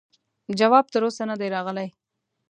جواب 0.59 0.85
تر 0.93 1.01
اوسه 1.05 1.23
نه 1.29 1.35
دی 1.39 1.47
راغلی. 1.55 1.87